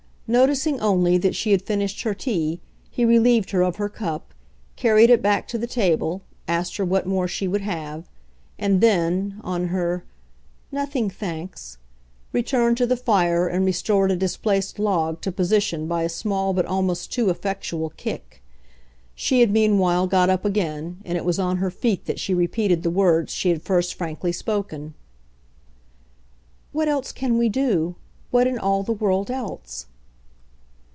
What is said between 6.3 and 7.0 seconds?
asked her